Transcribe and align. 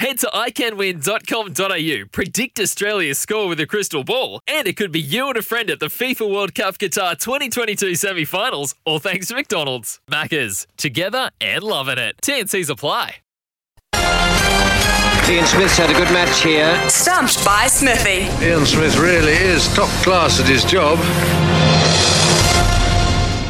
Head 0.00 0.18
to 0.20 0.28
iCanWin.com.au, 0.28 2.08
predict 2.10 2.58
Australia's 2.58 3.18
score 3.18 3.46
with 3.46 3.60
a 3.60 3.66
crystal 3.66 4.02
ball, 4.02 4.40
and 4.48 4.66
it 4.66 4.74
could 4.74 4.92
be 4.92 4.98
you 4.98 5.28
and 5.28 5.36
a 5.36 5.42
friend 5.42 5.68
at 5.68 5.78
the 5.78 5.88
FIFA 5.88 6.32
World 6.32 6.54
Cup 6.54 6.78
Qatar 6.78 7.18
2022 7.18 7.94
semi 7.96 8.24
finals, 8.24 8.74
all 8.86 8.98
thanks 8.98 9.28
to 9.28 9.34
McDonald's. 9.34 10.00
Maccas, 10.10 10.66
together 10.78 11.28
and 11.38 11.62
loving 11.62 11.98
it. 11.98 12.16
TNC's 12.22 12.70
apply. 12.70 13.16
Ian 15.28 15.44
Smith's 15.44 15.76
had 15.76 15.90
a 15.90 15.92
good 15.92 16.10
match 16.14 16.42
here. 16.42 16.88
Stumped 16.88 17.44
by 17.44 17.66
Smithy. 17.66 18.26
Ian 18.42 18.64
Smith 18.64 18.96
really 18.96 19.32
is 19.34 19.68
top 19.74 19.90
class 20.02 20.40
at 20.40 20.46
his 20.46 20.64
job. 20.64 20.98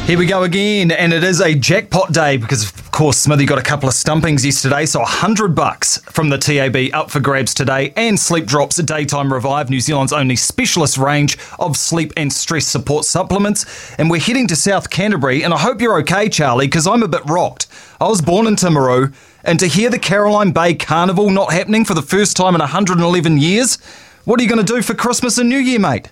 Here 0.05 0.19
we 0.19 0.25
go 0.25 0.43
again, 0.43 0.91
and 0.91 1.13
it 1.13 1.23
is 1.23 1.39
a 1.39 1.55
jackpot 1.55 2.11
day 2.11 2.35
because, 2.35 2.65
of 2.65 2.80
course, 3.01 3.17
Smithy 3.17 3.47
got 3.47 3.57
a 3.57 3.63
couple 3.63 3.89
of 3.89 3.95
stumpings 3.95 4.45
yesterday, 4.45 4.85
so 4.85 4.99
100 4.99 5.55
bucks 5.55 5.97
from 6.11 6.29
the 6.29 6.37
TAB 6.37 6.93
up 6.93 7.09
for 7.09 7.19
grabs 7.19 7.51
today, 7.51 7.91
and 7.95 8.19
Sleep 8.19 8.45
Drops 8.45 8.77
a 8.77 8.83
Daytime 8.83 9.33
Revive, 9.33 9.71
New 9.71 9.79
Zealand's 9.79 10.13
only 10.13 10.35
specialist 10.35 10.99
range 10.99 11.35
of 11.57 11.75
sleep 11.75 12.13
and 12.15 12.31
stress 12.31 12.67
support 12.67 13.05
supplements. 13.05 13.65
And 13.97 14.11
we're 14.11 14.21
heading 14.21 14.45
to 14.49 14.55
South 14.55 14.91
Canterbury, 14.91 15.43
and 15.43 15.51
I 15.51 15.57
hope 15.57 15.81
you're 15.81 15.97
okay, 16.01 16.29
Charlie, 16.29 16.67
because 16.67 16.85
I'm 16.85 17.01
a 17.01 17.07
bit 17.07 17.23
rocked. 17.25 17.65
I 17.99 18.07
was 18.07 18.21
born 18.21 18.45
in 18.45 18.55
Timaru, 18.55 19.15
and 19.43 19.59
to 19.59 19.65
hear 19.65 19.89
the 19.89 19.97
Caroline 19.97 20.51
Bay 20.51 20.75
Carnival 20.75 21.31
not 21.31 21.51
happening 21.51 21.85
for 21.85 21.95
the 21.95 22.03
first 22.03 22.37
time 22.37 22.53
in 22.53 22.59
111 22.59 23.39
years, 23.39 23.77
what 24.25 24.39
are 24.39 24.43
you 24.43 24.49
going 24.49 24.63
to 24.63 24.73
do 24.75 24.83
for 24.83 24.93
Christmas 24.93 25.39
and 25.39 25.49
New 25.49 25.57
Year, 25.57 25.79
mate? 25.79 26.11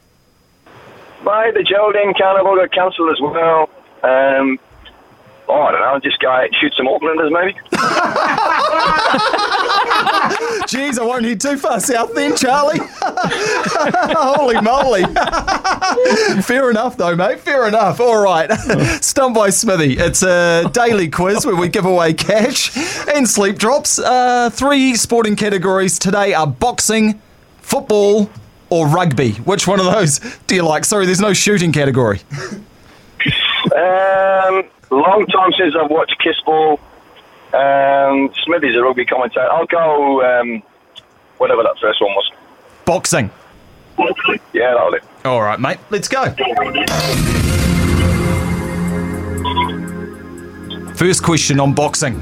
Mate, 1.24 1.54
the 1.54 1.62
Geraldine 1.62 2.16
Carnival 2.16 2.56
got 2.56 2.72
cancelled 2.72 3.12
as 3.12 3.22
well. 3.22 3.70
Um, 4.02 4.58
oh, 5.50 5.62
I 5.62 5.72
don't 5.72 5.82
know, 5.82 6.00
just 6.00 6.20
go 6.20 6.30
out 6.30 6.46
and 6.46 6.56
shoot 6.56 6.74
some 6.78 6.88
Aucklanders 6.88 7.32
maybe. 7.32 7.58
Jeez, 10.70 11.00
I 11.00 11.04
won't 11.04 11.26
head 11.26 11.42
too 11.42 11.58
far 11.58 11.80
south 11.80 12.14
then, 12.14 12.36
Charlie. 12.36 12.80
Holy 13.02 14.62
moly. 14.62 15.04
Fair 16.44 16.70
enough, 16.70 16.96
though, 16.98 17.16
mate. 17.16 17.40
Fair 17.40 17.68
enough. 17.68 18.00
All 18.00 18.22
right. 18.22 18.52
Stump 19.04 19.36
by 19.36 19.50
Smithy. 19.50 19.98
It's 19.98 20.22
a 20.22 20.70
daily 20.72 21.10
quiz 21.10 21.46
where 21.46 21.56
we 21.56 21.70
give 21.70 21.86
away 21.86 22.14
cash 22.14 22.76
and 23.08 23.28
sleep 23.28 23.58
drops. 23.58 23.98
Uh, 23.98 24.50
three 24.52 24.96
sporting 24.96 25.36
categories 25.36 25.98
today 25.98 26.34
are 26.34 26.48
boxing, 26.48 27.20
football, 27.62 28.30
or 28.70 28.88
rugby. 28.88 29.32
Which 29.32 29.68
one 29.68 29.80
of 29.80 29.86
those 29.86 30.20
do 30.46 30.56
you 30.56 30.64
like? 30.64 30.86
Sorry, 30.86 31.06
there's 31.06 31.22
no 31.22 31.34
shooting 31.34 31.72
category. 31.72 32.22
Um, 33.76 34.64
long 34.96 35.26
time 35.28 35.52
since 35.58 35.76
I've 35.76 35.90
watched 35.90 36.16
Kissball. 36.20 36.80
Um, 37.54 38.32
Smithy's 38.44 38.76
a 38.76 38.82
rugby 38.82 39.06
commentator. 39.06 39.50
I'll 39.52 39.66
go 39.66 40.24
um, 40.24 40.64
whatever 41.38 41.64
that 41.64 41.76
first 41.82 42.02
one 42.02 42.12
was. 42.12 42.32
Boxing. 42.86 43.30
Yeah, 44.54 44.74
that'll 44.74 44.92
do. 44.92 45.00
All 45.26 45.42
right, 45.42 45.60
mate. 45.60 45.78
Let's 45.90 46.08
go. 46.08 46.34
First 50.96 51.24
question 51.24 51.60
on 51.60 51.74
boxing. 51.74 52.16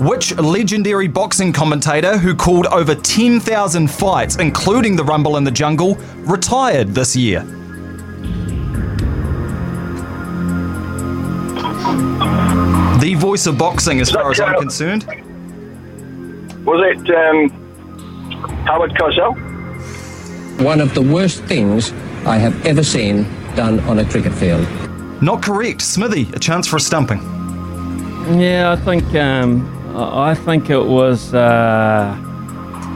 Which 0.00 0.34
legendary 0.38 1.08
boxing 1.08 1.52
commentator 1.52 2.16
who 2.16 2.34
called 2.34 2.66
over 2.66 2.94
10,000 2.94 3.90
fights, 3.90 4.36
including 4.36 4.96
the 4.96 5.04
Rumble 5.04 5.36
in 5.36 5.44
the 5.44 5.50
Jungle, 5.50 5.96
retired 6.20 6.88
this 6.94 7.14
year? 7.14 7.44
Voice 13.20 13.46
of 13.46 13.58
boxing, 13.58 14.00
as 14.00 14.10
far 14.10 14.30
as 14.30 14.40
I'm 14.40 14.58
concerned. 14.58 15.04
Was 16.64 16.80
it 16.90 17.10
um, 17.14 17.50
Howard 18.66 18.92
Cosell? 18.92 19.34
One 20.64 20.80
of 20.80 20.94
the 20.94 21.02
worst 21.02 21.44
things 21.44 21.92
I 22.26 22.38
have 22.38 22.66
ever 22.66 22.82
seen 22.82 23.24
done 23.54 23.80
on 23.80 23.98
a 23.98 24.04
cricket 24.04 24.32
field. 24.32 24.66
Not 25.22 25.42
correct. 25.42 25.82
Smithy, 25.82 26.28
a 26.34 26.38
chance 26.38 26.66
for 26.66 26.76
a 26.76 26.80
stumping. 26.80 27.18
Yeah, 28.38 28.72
I 28.72 28.76
think 28.76 29.04
um, 29.14 29.96
I 29.96 30.30
I 30.30 30.34
think 30.34 30.70
it 30.70 30.84
was. 30.84 31.34
Uh, 31.34 32.16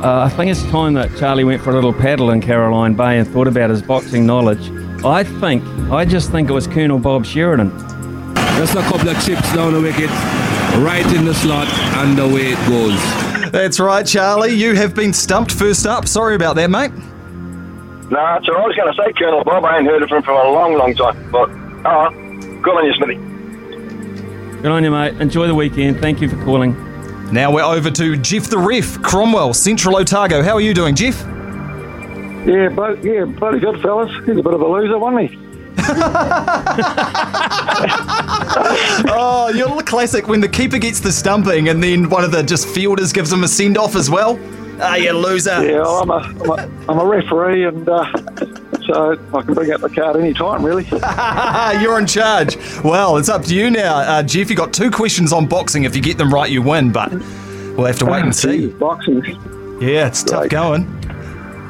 uh, 0.03 0.25
I 0.25 0.29
think 0.29 0.51
it's 0.51 0.63
time 0.65 0.95
that 0.95 1.17
Charlie 1.17 1.45
went 1.45 1.63
for 1.63 1.71
a 1.71 1.75
little 1.75 1.93
paddle 1.93 2.31
in 2.31 2.41
Caroline 2.41 2.95
Bay 2.95 3.19
and 3.19 3.27
thought 3.27 3.49
about 3.49 3.71
his 3.71 3.81
boxing 3.81 4.27
knowledge. 4.27 4.71
I 5.03 5.25
think, 5.25 5.65
I 5.91 6.05
just 6.05 6.31
think 6.31 6.51
it 6.51 6.53
was 6.53 6.67
Colonel 6.67 6.99
Bob 6.99 7.25
Sheridan. 7.25 7.71
Just 8.57 8.75
a 8.75 8.83
couple 8.83 9.09
of 9.09 9.25
chips 9.25 9.53
down 9.53 9.73
the 9.73 9.81
wicket, 9.81 10.11
right 10.81 11.07
in 11.15 11.25
the 11.25 11.35
slot, 11.35 11.69
and 11.99 12.19
away 12.19 12.53
it 12.53 12.69
goes. 12.69 13.51
That's 13.51 13.81
right, 13.81 14.07
Charlie. 14.07 14.55
You 14.55 14.75
have 14.75 14.95
been 14.95 15.13
stumped 15.13 15.53
first 15.53 15.87
up. 15.87 16.07
Sorry 16.09 16.35
about 16.35 16.57
that, 16.57 16.71
mate. 16.71 16.93
No, 18.11 18.37
it's 18.37 18.49
all 18.49 18.55
right. 18.55 18.65
I 18.65 18.67
was 18.67 18.77
going 18.77 18.95
to 18.95 19.03
say 19.03 19.13
Colonel 19.13 19.45
Bob. 19.45 19.65
I 19.65 19.79
ain't 19.79 19.87
heard 19.87 20.03
of 20.03 20.11
him 20.11 20.23
for 20.23 20.33
a 20.33 20.53
long, 20.53 20.75
long 20.75 20.95
time. 20.95 21.31
But, 21.31 21.51
oh, 21.85 22.11
good 22.63 22.77
on 22.77 22.87
you, 22.87 22.93
Smithy. 22.95 24.63
Good 24.63 24.71
on 24.71 24.85
you, 24.85 24.91
mate. 24.91 25.21
Enjoy 25.21 25.47
the 25.47 25.55
weekend. 25.55 26.01
Thank 26.01 26.21
you 26.21 26.29
for 26.29 26.37
calling. 26.45 26.75
Now 27.33 27.53
we're 27.53 27.63
over 27.63 27.91
to 27.91 28.17
Jeff 28.17 28.45
the 28.51 28.59
Ref, 28.59 29.03
Cromwell, 29.03 29.55
Central 29.55 29.97
Otago. 29.97 30.43
How 30.43 30.55
are 30.55 30.61
you 30.61 30.75
doing, 30.75 30.95
Jeff? 30.95 31.21
Yeah, 32.47 32.69
but 32.69 33.03
yeah, 33.03 33.25
bloody 33.25 33.59
good 33.59 33.81
fellas. 33.81 34.13
He's 34.27 34.37
a 34.37 34.43
bit 34.43 34.55
of 34.55 34.61
a 34.61 34.67
loser, 34.67 34.99
wasn't 34.99 35.31
he? 35.31 35.37
oh, 39.07 39.53
you're 39.55 39.75
the 39.77 39.83
classic 39.85 40.29
when 40.29 40.41
the 40.41 40.49
keeper 40.49 40.79
gets 40.79 41.01
the 41.01 41.13
stumping 41.13 41.69
and 41.69 41.83
then 41.83 42.09
one 42.09 42.25
of 42.25 42.33
the 42.33 42.43
just 42.43 42.67
fielders 42.69 43.13
gives 43.13 43.33
him 43.33 43.45
a 43.45 43.49
send 43.49 43.77
off 43.77 43.97
as 43.97 44.11
well. 44.11 44.39
Ah, 44.81 44.97
you 44.97 45.13
loser. 45.13 45.65
Yeah, 45.65 45.85
I'm 45.85 46.11
a, 46.11 46.15
I'm 46.15 46.51
a, 46.51 46.71
I'm 46.89 46.99
a 46.99 47.07
referee, 47.07 47.65
and 47.65 47.89
uh, 47.89 48.05
so 48.87 49.13
I 49.33 49.43
can 49.43 49.55
bring 49.55 49.71
out 49.71 49.81
the 49.81 49.89
card 49.89 50.17
any 50.17 50.35
time, 50.35 50.65
really. 50.65 50.85
You're 51.81 51.99
in 51.99 52.07
charge. 52.07 52.57
Well, 52.83 53.17
it's 53.17 53.29
up 53.29 53.45
to 53.45 53.55
you 53.55 53.71
now, 53.71 53.99
uh, 53.99 54.23
Jeff. 54.25 54.51
You 54.51 54.57
got 54.57 54.73
two 54.73 54.91
questions 54.91 55.33
on 55.33 55.47
boxing. 55.47 55.85
If 55.85 55.95
you 55.95 56.03
get 56.03 56.19
them 56.19 56.35
right, 56.35 56.51
you 56.51 56.61
win. 56.61 56.91
But 56.91 57.13
we'll 57.13 57.87
have 57.87 58.01
to 58.01 58.07
wait 58.07 58.25
and 58.25 58.35
see. 58.35 58.67
Boxing. 58.69 59.23
Yeah, 59.81 60.09
it's 60.09 60.25
tough 60.25 60.49
going. 60.49 60.87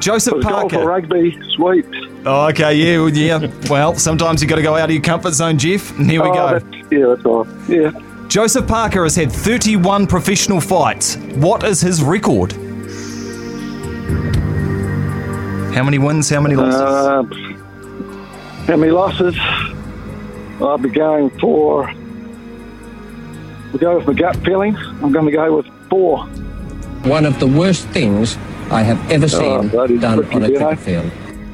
Joseph 0.05 0.33
Golf 0.43 0.69
Parker. 0.71 0.77
or 0.77 0.85
rugby, 0.87 1.35
sweep. 1.55 1.87
Oh, 2.27 2.47
okay, 2.49 2.75
yeah, 2.75 2.99
well, 2.99 3.09
yeah. 3.09 3.47
Well, 3.71 3.95
sometimes 3.95 4.39
you 4.39 4.47
got 4.47 4.57
to 4.57 4.61
go 4.61 4.75
out 4.75 4.85
of 4.89 4.91
your 4.93 5.01
comfort 5.01 5.33
zone, 5.33 5.57
Jeff. 5.57 5.97
And 5.97 6.09
here 6.11 6.21
we 6.21 6.29
Oh, 6.29 6.33
go. 6.33 6.59
that's- 6.59 6.83
yeah, 6.91 7.05
that's 7.07 7.25
all. 7.25 7.45
right. 7.45 7.69
Yeah. 7.69 7.91
Joseph 8.27 8.67
Parker 8.67 9.01
has 9.01 9.15
had 9.15 9.31
31 9.31 10.05
professional 10.05 10.61
fights. 10.61 11.15
What 11.37 11.63
is 11.63 11.81
his 11.81 12.03
record? 12.03 12.51
How 15.73 15.83
many 15.83 15.97
wins? 15.97 16.29
How 16.29 16.39
many 16.39 16.55
losses? 16.55 16.81
Uh, 16.81 17.23
how 18.67 18.75
many 18.77 18.91
losses? 18.91 19.35
I'll 20.61 20.77
be 20.77 20.89
going 20.89 21.31
for. 21.39 21.91
We'll 23.73 23.79
go 23.79 23.97
with 23.97 24.05
my 24.07 24.13
gut 24.13 24.35
feeling. 24.45 24.75
I'm 24.77 25.11
going 25.11 25.25
to 25.25 25.31
go 25.31 25.57
with 25.57 25.65
four. 25.89 26.25
One 27.05 27.25
of 27.25 27.39
the 27.39 27.47
worst 27.47 27.87
things 27.87 28.37
I 28.71 28.83
have 28.83 29.11
ever 29.11 29.25
Oh, 29.25 29.27
seen 29.61 29.69
bloody 29.69 29.97
done 29.97 30.19
Ricky 30.19 30.35
on 30.35 30.43
a 30.43 30.47
Benaud. 30.49 30.67
cricket 30.67 30.79
field. 30.79 31.11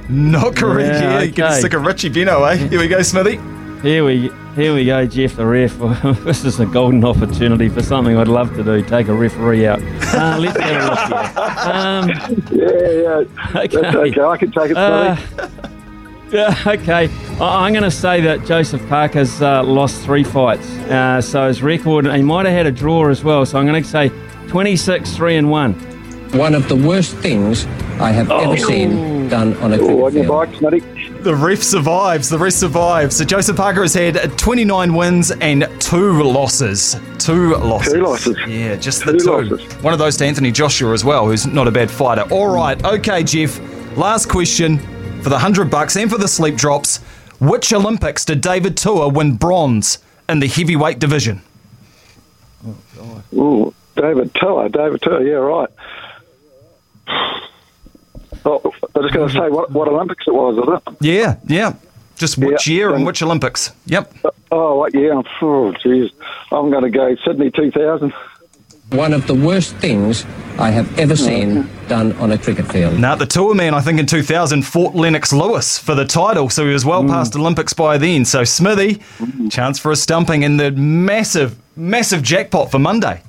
Not 0.09 0.55
correct. 0.55 1.01
Yeah, 1.01 1.11
Yeah, 1.13 1.21
you 1.21 1.31
get 1.31 1.61
sick 1.61 1.73
of 1.73 1.85
Richie 1.85 2.09
Benaud, 2.09 2.43
eh? 2.45 2.55
Here 2.67 2.79
we 2.79 2.87
go, 2.87 3.01
Smithy. 3.01 3.39
Here 3.81 4.03
we 4.05 4.31
here 4.55 4.73
we 4.75 4.83
go, 4.85 5.05
Jeff 5.05 5.37
the 5.37 5.45
ref. 5.45 5.77
this 6.25 6.43
is 6.43 6.59
a 6.59 6.65
golden 6.65 7.03
opportunity 7.05 7.69
for 7.69 7.81
something 7.81 8.17
I'd 8.17 8.27
love 8.27 8.53
to 8.57 8.63
do. 8.63 8.81
Take 8.83 9.07
a 9.07 9.13
referee 9.13 9.65
out. 9.65 9.79
Uh, 10.13 10.37
let's 10.39 10.59
have 10.59 10.83
a 10.83 10.89
look 10.89 10.99
here. 11.07 11.47
Um, 11.71 12.09
Yeah, 12.51 12.89
yeah. 12.89 13.23
That's 13.53 13.75
okay. 13.75 14.21
I 14.21 14.37
can 14.37 14.51
take 14.51 14.71
it, 14.71 14.77
uh, 14.77 15.15
Smithy. 15.15 15.57
Yeah, 16.33 16.55
okay. 16.67 17.09
I- 17.39 17.65
I'm 17.65 17.71
going 17.73 17.83
to 17.83 17.91
say 17.91 18.21
that 18.21 18.45
Joseph 18.45 18.81
Parker's 18.89 19.41
uh, 19.41 19.63
lost 19.63 20.01
three 20.03 20.23
fights. 20.23 20.69
Uh, 20.89 21.21
so 21.21 21.47
his 21.47 21.61
record, 21.63 22.05
he 22.13 22.21
might 22.21 22.45
have 22.45 22.55
had 22.55 22.65
a 22.67 22.71
draw 22.71 23.07
as 23.09 23.23
well. 23.23 23.45
So 23.45 23.57
I'm 23.57 23.65
going 23.67 23.81
to 23.81 23.87
say 23.89 24.09
26, 24.47 25.15
3 25.15 25.35
and 25.37 25.49
1. 25.49 25.73
One 26.33 26.55
of 26.55 26.69
the 26.69 26.75
worst 26.75 27.15
things 27.17 27.65
I 27.99 28.11
have 28.11 28.31
ever 28.31 28.53
oh. 28.53 28.55
seen 28.55 29.27
done 29.27 29.53
on 29.57 29.73
a 29.73 29.77
Oh, 29.77 29.79
cricket 29.79 30.03
on 30.03 30.13
your 30.13 30.27
bike, 30.45 30.55
Smithy. 30.55 30.79
The 31.23 31.35
ref 31.35 31.61
survives. 31.61 32.29
The 32.29 32.37
ref 32.37 32.53
survives. 32.53 33.17
So 33.17 33.25
Joseph 33.25 33.57
Parker 33.57 33.81
has 33.81 33.93
had 33.93 34.37
29 34.37 34.93
wins 34.95 35.31
and 35.31 35.67
two 35.79 36.23
losses. 36.23 36.95
Two 37.19 37.55
losses. 37.57 37.93
Two 37.93 38.01
losses. 38.01 38.37
Yeah, 38.47 38.75
just 38.77 39.05
the 39.05 39.11
Two 39.13 39.19
two. 39.19 39.31
losses. 39.55 39.73
One 39.83 39.93
of 39.93 39.99
those 39.99 40.15
to 40.17 40.25
Anthony 40.25 40.51
Joshua 40.51 40.93
as 40.93 41.03
well, 41.03 41.27
who's 41.27 41.45
not 41.45 41.67
a 41.67 41.71
bad 41.71 41.91
fighter. 41.91 42.23
All 42.31 42.53
right. 42.53 42.81
Okay, 42.83 43.23
Jeff. 43.23 43.59
Last 43.97 44.27
question 44.29 44.79
for 45.21 45.29
the 45.29 45.35
100 45.35 45.69
bucks 45.69 45.97
and 45.97 46.09
for 46.09 46.17
the 46.17 46.27
sleep 46.29 46.55
drops. 46.55 46.97
Which 47.39 47.73
Olympics 47.73 48.23
did 48.23 48.39
David 48.41 48.77
Tua 48.77 49.09
win 49.09 49.35
bronze 49.35 49.99
in 50.29 50.39
the 50.39 50.47
heavyweight 50.47 50.99
division? 50.99 51.41
Oh. 52.99 53.23
Ooh, 53.33 53.73
David 53.95 54.33
Tiller. 54.35 54.69
David 54.69 55.01
Tiller, 55.01 55.23
yeah, 55.23 55.33
right. 55.35 55.69
Oh, 58.45 58.73
I'm 58.95 59.03
just 59.03 59.13
going 59.13 59.29
to 59.29 59.33
say 59.33 59.49
what, 59.49 59.71
what 59.71 59.87
Olympics 59.87 60.27
it 60.27 60.33
was, 60.33 60.57
is 60.57 60.63
it? 60.67 60.97
Yeah, 61.01 61.37
yeah. 61.47 61.73
Just 62.15 62.37
which 62.37 62.67
Yeah, 62.67 62.73
year 62.73 62.87
and 62.89 62.97
and- 62.97 63.05
which 63.05 63.21
Olympics? 63.21 63.71
Yep. 63.85 64.13
Oh, 64.51 64.77
what 64.77 64.93
year? 64.93 65.13
Oh, 65.13 65.23
jeez. 65.83 66.11
I'm 66.51 66.69
going 66.69 66.83
to 66.83 66.89
go 66.89 67.15
Sydney 67.25 67.51
2000. 67.51 68.13
One 68.91 69.13
of 69.13 69.25
the 69.25 69.33
worst 69.33 69.75
things 69.77 70.25
I 70.59 70.69
have 70.69 70.99
ever 70.99 71.15
seen 71.15 71.69
done 71.87 72.11
on 72.17 72.33
a 72.33 72.37
cricket 72.37 72.69
field. 72.69 72.99
Now, 72.99 73.15
the 73.15 73.25
Tua 73.25 73.55
man, 73.55 73.73
I 73.73 73.79
think 73.79 73.99
in 73.99 74.05
2000, 74.05 74.63
fought 74.63 74.93
Lennox 74.93 75.31
Lewis 75.31 75.77
for 75.77 75.95
the 75.95 76.03
title, 76.03 76.49
so 76.49 76.65
he 76.65 76.73
was 76.73 76.83
well 76.83 77.01
mm. 77.01 77.07
past 77.07 77.33
Olympics 77.35 77.71
by 77.71 77.97
then. 77.97 78.25
So, 78.25 78.43
Smithy, 78.43 78.95
mm. 79.17 79.49
chance 79.49 79.79
for 79.79 79.91
a 79.91 79.95
stumping 79.95 80.43
in 80.43 80.57
the 80.57 80.71
massive, 80.71 81.57
massive 81.77 82.21
jackpot 82.21 82.69
for 82.69 82.79
Monday. 82.79 83.21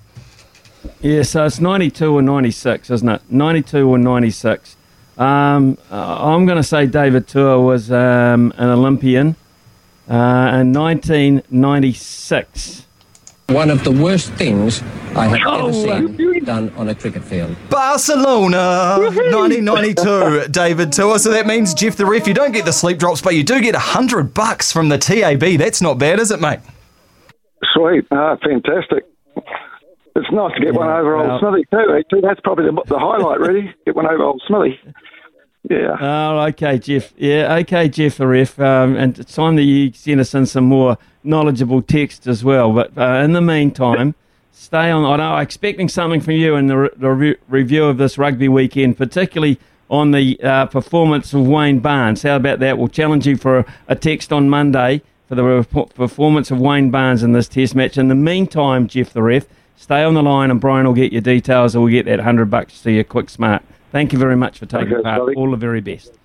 Yeah, 1.01 1.23
so 1.23 1.45
it's 1.45 1.61
92 1.61 2.13
or 2.13 2.23
96, 2.23 2.91
isn't 2.91 3.09
it? 3.09 3.23
92 3.31 3.89
or 3.89 3.99
96. 3.99 4.77
Um, 5.19 5.77
uh, 5.91 6.25
I'm 6.35 6.47
going 6.47 6.57
to 6.57 6.63
say 6.63 6.87
David 6.87 7.29
Tua 7.29 7.61
was 7.61 7.93
um, 7.93 8.53
an 8.57 8.71
Olympian 8.71 9.37
uh, 10.09 10.59
in 10.61 10.73
1996. 10.73 12.87
One 13.49 13.69
of 13.71 13.85
the 13.85 13.93
worst 13.93 14.33
things 14.33 14.83
I 15.15 15.27
have 15.27 15.41
Oh, 15.47 15.67
ever 15.67 15.73
seen 15.75 16.45
done 16.45 16.71
on 16.77 16.89
a 16.89 16.95
cricket 16.95 17.23
field. 17.23 17.55
Barcelona, 17.69 18.97
1992, 18.99 20.49
David 20.51 20.91
Tua. 20.93 21.19
So 21.19 21.31
that 21.31 21.47
means, 21.47 21.75
Jeff 21.75 21.97
the 21.97 22.07
ref, 22.07 22.27
you 22.27 22.33
don't 22.35 22.53
get 22.53 22.65
the 22.65 22.73
sleep 22.73 22.99
drops, 22.99 23.21
but 23.21 23.35
you 23.35 23.45
do 23.45 23.61
get 23.61 23.75
100 23.75 24.33
bucks 24.33 24.73
from 24.73 24.89
the 24.89 24.97
TAB. 24.97 25.59
That's 25.59 25.83
not 25.83 25.99
bad, 25.99 26.19
is 26.19 26.31
it, 26.31 26.41
mate? 26.41 26.61
Sweet. 27.75 28.07
Ah, 28.11 28.37
fantastic. 28.43 29.05
It's 30.15 30.31
nice 30.31 30.53
to 30.55 30.61
get 30.61 30.75
one 30.75 30.89
over 30.89 31.17
well- 31.17 31.33
old 31.33 31.41
Smithy, 31.41 31.67
too. 31.71 31.95
actually. 31.97 32.21
That's 32.21 32.41
probably 32.41 32.67
the, 32.67 32.83
the 32.87 32.99
highlight, 32.99 33.41
really. 33.41 33.75
Get 33.87 33.97
one 33.97 34.07
over 34.07 34.23
old 34.23 34.43
Smithy. 34.47 34.79
Yeah. 35.71 35.97
Oh, 36.01 36.41
okay, 36.49 36.79
Jeff. 36.79 37.15
Yeah, 37.17 37.55
okay, 37.61 37.89
Jeff 37.89 38.17
the 38.19 38.27
ref. 38.27 38.59
Um, 38.59 38.97
and 38.97 39.19
it's 39.19 39.35
time 39.35 39.57
that 39.57 39.63
you 39.63 39.93
send 39.93 40.21
us 40.21 40.35
in 40.35 40.45
some 40.47 40.65
more 40.65 40.99
knowledgeable 41.23 41.81
text 41.83 42.27
as 42.27 42.43
well. 42.45 42.73
But 42.73 42.97
uh, 42.99 43.23
in 43.25 43.33
the 43.33 43.41
meantime, 43.41 44.15
stay 44.51 44.91
on. 44.91 45.05
I 45.05 45.17
know 45.17 45.35
I'm 45.35 45.43
expecting 45.43 45.89
something 45.89 46.21
from 46.21 46.35
you 46.35 46.57
in 46.57 46.67
the, 46.67 46.77
re- 46.77 46.91
the 46.97 47.11
re- 47.11 47.37
review 47.49 47.85
of 47.85 47.97
this 47.97 48.19
rugby 48.19 48.49
weekend, 48.49 48.99
particularly 48.99 49.59
on 49.89 50.11
the 50.11 50.39
uh, 50.43 50.67
performance 50.67 51.33
of 51.33 51.47
Wayne 51.47 51.79
Barnes. 51.79 52.23
How 52.23 52.37
about 52.37 52.59
that? 52.59 52.77
We'll 52.77 52.89
challenge 52.89 53.27
you 53.27 53.37
for 53.37 53.59
a, 53.61 53.75
a 53.89 53.95
text 53.95 54.33
on 54.33 54.51
Monday 54.51 55.01
for 55.29 55.37
the 55.37 55.45
re- 55.45 55.65
performance 55.95 56.51
of 56.51 56.59
Wayne 56.59 56.91
Barnes 56.91 57.23
in 57.23 57.33
this 57.33 57.47
test 57.49 57.75
match. 57.77 57.97
In 57.97 58.09
the 58.09 58.15
meantime, 58.17 58.89
Jeff 58.89 59.13
the 59.13 59.23
ref, 59.23 59.47
stay 59.83 60.05
on 60.05 60.15
the 60.15 60.23
line 60.23 60.51
and 60.53 60.61
Brian 60.61 60.87
will 60.87 60.95
get 60.95 61.13
your 61.13 61.21
details 61.21 61.75
and 61.75 61.83
we'll 61.83 61.93
get 61.93 62.07
that 62.07 62.19
100 62.19 62.47
bucks 62.47 62.81
to 62.83 62.93
you 62.93 63.03
quick 63.03 63.29
smart. 63.29 63.63
Thank 63.91 64.13
you 64.13 64.19
very 64.19 64.37
much 64.37 64.59
for 64.59 64.67
taking 64.67 64.95
Okay, 64.95 65.03
part. 65.03 65.35
All 65.37 65.51
the 65.51 65.57
very 65.57 65.81
best. 65.81 66.19